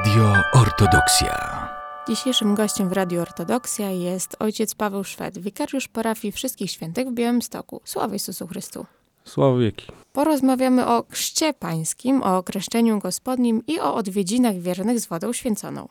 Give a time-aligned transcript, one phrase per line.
[0.00, 1.68] Radio Ortodoksja.
[2.08, 7.80] Dzisiejszym gościem w Radio Ortodoksja jest ojciec Paweł Szwed, wikariusz parafii Wszystkich Świętych w Białymstoku.
[7.84, 8.86] Sława Jezusu Chrystu.
[9.24, 9.86] Sława wieki.
[10.12, 15.88] Porozmawiamy o chrzcie pańskim, o kreszczeniu gospodnim i o odwiedzinach wiernych z wodą święconą.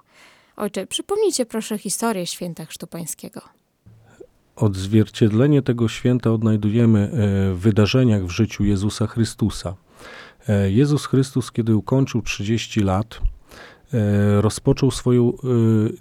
[0.58, 3.42] Ojcze, przypomnijcie proszę historię święta chrztu pańskiego.
[4.56, 7.10] Odzwierciedlenie tego święta odnajdujemy e,
[7.54, 9.76] w wydarzeniach w życiu Jezusa Chrystusa.
[10.48, 13.20] E, Jezus Chrystus, kiedy ukończył 30 lat,
[14.42, 15.34] rozpoczął swoją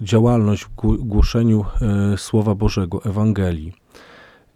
[0.01, 1.65] działalność w głoszeniu
[2.17, 3.73] Słowa Bożego, Ewangelii.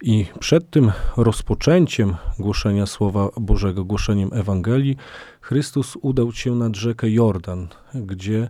[0.06, 4.98] I przed tym rozpoczęciem głoszenia Słowa Bożego, głoszeniem Ewangelii,
[5.42, 8.50] Chrystus udał się nad rzekę Jordan, gdzie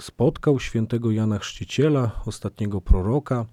[0.00, 3.46] spotkał świętego Jana Chrzciciela, ostatniego proroka,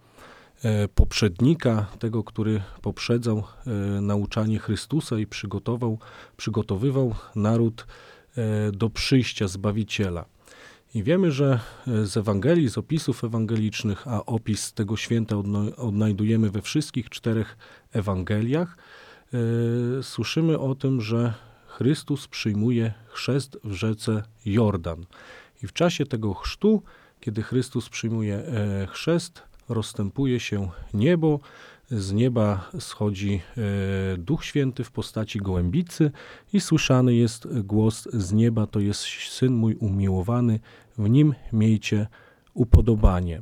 [0.64, 6.00] e, poprzednika, tego, który poprzedzał e, nauczanie Chrystusa i przygotował,
[6.38, 7.88] przygotowywał naród
[8.38, 10.26] e, do przyjścia Zbawiciela.
[10.96, 11.60] I wiemy, że
[12.04, 15.36] z Ewangelii, z opisów ewangelicznych, a opis tego święta
[15.78, 17.58] odnajdujemy we wszystkich czterech
[17.92, 18.78] Ewangeliach,
[20.02, 21.34] słyszymy o tym, że
[21.68, 25.06] Chrystus przyjmuje chrzest w rzece Jordan.
[25.64, 26.82] I w czasie tego chrztu,
[27.20, 31.40] kiedy Chrystus przyjmuje e, chrzest, rozstępuje się niebo,
[31.92, 36.12] z nieba schodzi e, Duch Święty w postaci gołębicy
[36.54, 40.60] i słyszany jest głos z nieba, to jest Syn mój umiłowany,
[40.98, 42.08] w nim miejcie
[42.54, 43.42] upodobanie.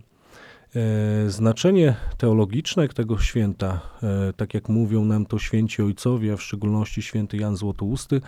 [0.75, 3.81] E, znaczenie teologiczne tego święta,
[4.37, 8.21] tak jak mówią nam to święci ojcowie, a w szczególności święty Jan Złotousty,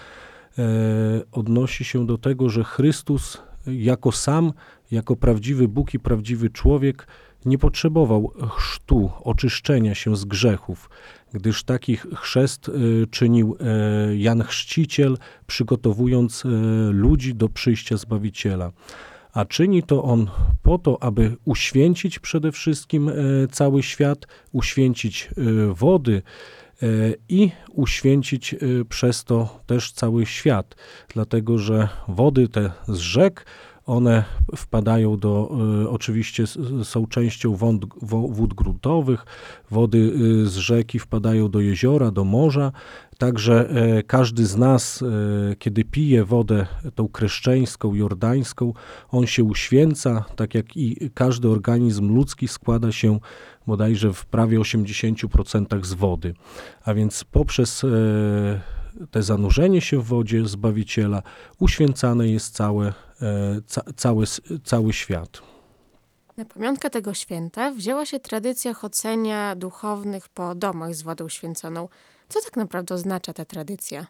[1.32, 4.54] odnosi się do tego, że Chrystus jako sam,
[4.92, 7.08] jako prawdziwy Bóg i prawdziwy człowiek,
[7.48, 10.90] nie potrzebował chrztu, oczyszczenia się z grzechów,
[11.34, 15.18] gdyż taki chrzest y, czynił e, Jan Chrzciciel,
[15.48, 16.50] przygotowując e,
[16.92, 18.72] ludzi do przyjścia Zbawiciela.
[19.34, 20.30] A czyni to on
[20.64, 23.14] po to, aby uświęcić przede wszystkim e,
[23.52, 25.30] cały świat, uświęcić
[25.74, 26.22] wody,
[27.30, 28.56] i uświęcić
[28.90, 30.76] przez to też cały świat,
[31.14, 33.46] dlatego że wody te z rzek
[33.88, 34.24] one
[34.56, 36.44] wpadają do, y, oczywiście
[36.84, 37.56] są częścią
[38.30, 39.26] wód gruntowych,
[39.72, 42.72] wody y, z rzeki wpadają do jeziora, do morza,
[43.18, 48.74] także e, każdy z nas, e, kiedy pije wodę tą kreszczeńską, jordańską,
[49.10, 53.20] on się uświęca, tak jak i każdy organizm ludzki składa się
[53.68, 56.34] bodajże w prawie 80% z wody.
[56.86, 57.88] A więc poprzez e,
[59.12, 61.22] te zanurzenie się w wodzie Zbawiciela
[61.60, 62.94] uświęcane jest całe, e,
[63.68, 64.26] ca, cały,
[64.64, 65.42] cały świat.
[66.38, 71.90] Na pamiątkę tego święta wzięła się tradycja chodzenia duchownych po domach z wodą święconą.
[72.30, 74.08] Co tak naprawdę oznacza ta tradycja?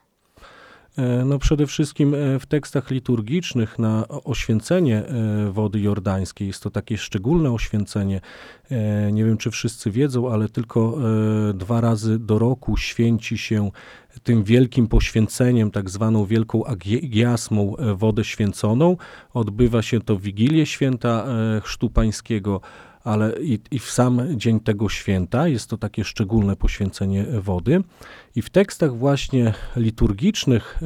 [0.97, 6.69] E, no przede wszystkim e, w tekstach liturgicznych na oświęcenie e, wody jordańskiej jest to
[6.69, 8.21] takie szczególne oświęcenie.
[9.11, 10.97] Nie wiem, czy wszyscy wiedzą, ale tylko
[11.53, 13.71] dwa razy do roku święci się
[14.23, 18.97] tym wielkim poświęceniem, tak zwaną wielką agiasmą wodę święconą.
[19.33, 21.25] Odbywa się to w Wigilię Święta
[21.63, 22.61] Chrztu Pańskiego,
[23.07, 27.83] ale i, i, w sam dzień tego święta jest to takie szczególne poświęcenie wody.
[28.35, 30.79] I w tekstach właśnie liturgicznych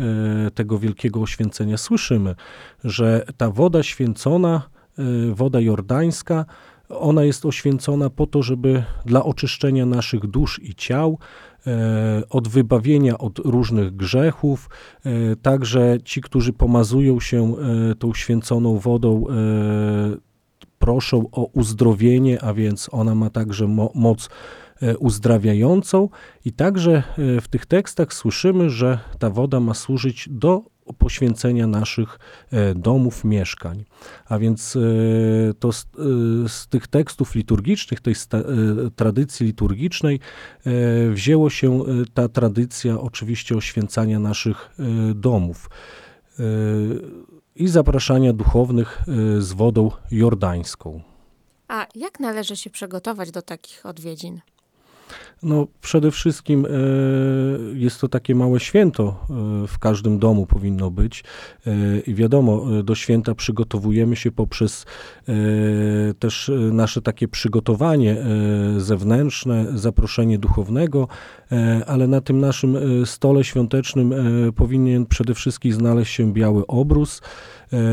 [0.47, 2.35] e, tego wielkiego oświęcenia słyszymy,
[2.83, 4.61] że ta woda święcona,
[4.99, 6.45] e, woda jordańska,
[6.89, 11.17] ona jest oświęcona po to, żeby dla oczyszczenia naszych dusz i ciał,
[11.67, 14.69] e, od wybawienia od różnych grzechów.
[15.41, 17.55] Także ci, którzy pomazują się
[17.99, 19.25] tą święconą wodą,
[20.81, 24.29] proszą o uzdrowienie, a więc ona ma także mo moc
[24.81, 26.09] e, uzdrawiającą
[26.45, 27.03] i także
[27.37, 30.61] e, w tych tekstach słyszymy, że ta woda ma służyć do
[30.97, 32.19] poświęcenia naszych
[32.51, 33.85] e, domów, mieszkań.
[34.25, 34.77] A więc
[35.59, 35.87] to z,
[36.47, 38.15] z tych tekstów liturgicznych, tej
[38.95, 40.19] tradycji liturgicznej
[41.11, 44.69] wzięło się ta tradycja oczywiście oświęcania naszych
[45.15, 45.69] domów
[47.55, 49.01] i zapraszania duchownych
[49.37, 51.01] y, z wodą jordańską.
[51.67, 54.41] A jak należy się przygotować do takich odwiedzin?
[55.43, 56.69] No, przede wszystkim e,
[57.73, 59.25] jest to takie małe święto,
[59.63, 61.23] e, w każdym domu powinno być.
[61.67, 64.85] E, I wiadomo, do święta przygotowujemy się poprzez
[66.19, 68.17] też nasze takie przygotowanie
[68.77, 71.07] zewnętrzne, zaproszenie duchownego,
[71.87, 74.13] ale na tym naszym stole świątecznym
[74.55, 77.21] powinien przede wszystkim znaleźć się biały obrus,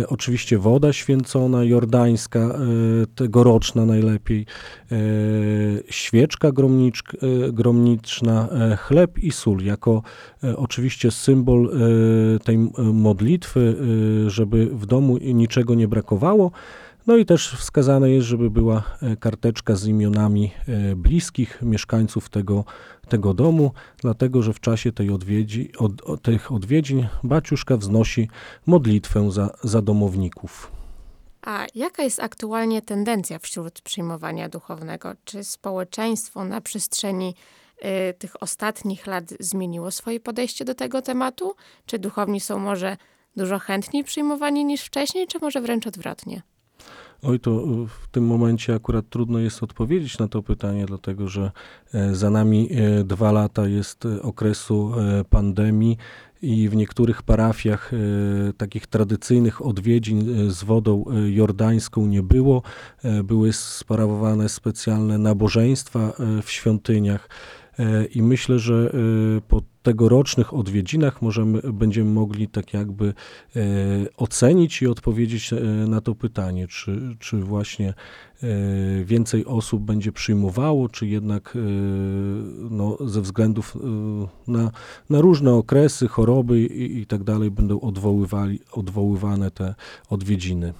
[0.08, 2.56] oczywiście woda święcona, jordańska, e,
[3.14, 4.46] tegoroczna najlepiej,
[4.92, 4.96] e,
[5.90, 6.52] świeczka e,
[7.52, 10.02] gromniczna, e, chleb i sól, jako
[10.44, 12.58] e, oczywiście symbol e, tej
[12.92, 13.76] modlitwy,
[14.26, 16.50] e, żeby w domu niczego nie brakowało.
[17.08, 22.64] No i też wskazane jest, żeby była e, karteczka z imionami e, bliskich mieszkańców tego,
[23.08, 28.28] tego domu, dlatego że w czasie tej odwiedzi, od, tych odwiedzin baciuszka wznosi
[28.66, 30.72] modlitwę za, za domowników.
[31.42, 35.12] A jaka jest aktualnie tendencja wśród przyjmowania duchownego?
[35.24, 37.34] Czy społeczeństwo na przestrzeni
[38.10, 41.54] y, tych ostatnich lat zmieniło swoje podejście do tego tematu?
[41.86, 42.96] Czy duchowni są może
[43.36, 46.42] dużo chętniej przyjmowani niż wcześniej, czy może wręcz odwrotnie?
[47.22, 51.50] Oj, to y, w tym momencie akurat trudno jest odpowiedzieć na to pytanie, dlatego że
[51.94, 55.96] e, za nami e, dwa lata jest e, okresu e, pandemii
[56.42, 57.96] i w niektórych parafiach e,
[58.52, 62.62] takich tradycyjnych odwiedzin e, z wodą e, jordańską nie było.
[63.04, 67.28] E, Były sprawowane specjalne nabożeństwa e, w świątyniach.
[67.78, 68.92] E, I myślę, że
[69.38, 73.14] e, po tegorocznych odwiedzinach możemy, będziemy mogli tak jakby
[73.56, 73.62] e,
[74.16, 77.88] ocenić i odpowiedzieć e, na to pytanie, czy, czy właśnie
[78.42, 78.46] e,
[79.04, 81.58] więcej osób będzie przyjmowało, czy jednak e,
[82.70, 83.80] no, ze względów e,
[84.50, 84.70] na,
[85.10, 89.74] na różne okresy, choroby i, i tak dalej będą odwoływali, odwoływane te
[90.10, 90.72] odwiedziny.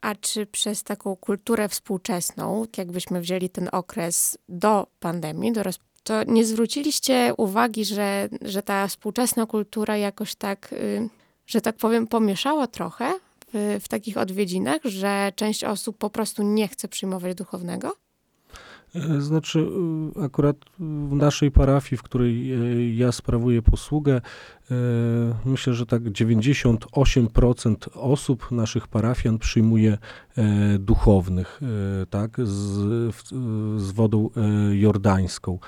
[0.00, 5.78] A czy przez taką kulturę współczesną, jakbyśmy wzięli ten okres do pandemii, do roz...
[6.06, 11.08] to nie zwróciliście uwagi, że, że ta współczesna kultura jakoś tak, y,
[11.46, 13.14] że tak powiem, pomieszała trochę
[13.54, 17.96] w, w takich odwiedzinach, że część osób po prostu nie chce przyjmować duchownego?
[18.94, 19.58] E, Znaczy,
[20.16, 24.20] y, akurat w naszej parafii, w której e, ja sprawuję posługę,
[24.70, 24.74] e,
[25.44, 29.98] myślę, że tak 98% osób, naszych parafian przyjmuje
[30.36, 31.60] e, duchownych,
[32.02, 33.14] e, tak, z,
[33.82, 35.58] z wodą e, jordańską.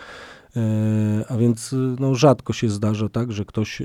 [0.58, 3.84] E, A więc y, no, rzadko się zdarza tak, że ktoś e,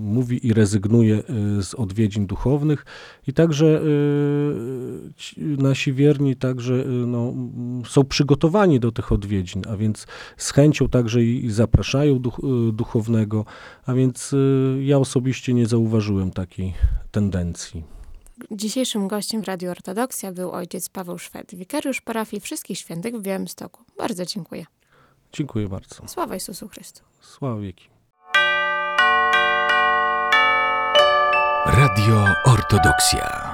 [0.00, 2.84] mówi i rezygnuje e, z odwiedzin duchownych.
[3.26, 3.82] I także
[5.38, 7.34] nasi wierni także no,
[7.86, 10.06] są przygotowani do tych odwiedzin, a więc
[10.36, 12.40] z chęcią także i zapraszają duch,
[12.72, 13.44] duchownego,
[13.86, 14.34] a więc
[14.80, 16.74] ja osobiście nie zauważyłem takiej
[17.10, 17.82] tendencji.
[18.50, 23.82] Dzisiejszym gościem w Radiu Ortodoksja był ojciec Paweł Szwed, wikariusz parafii Wszystkich Świętych w Białymstoku.
[23.98, 24.64] Bardzo dziękuję.
[25.34, 26.08] Dziękuję bardzo.
[26.08, 27.02] Sława Jezusu Chrystu.
[27.20, 27.88] Sława wieki.
[31.66, 33.53] Radio Ortodoksja.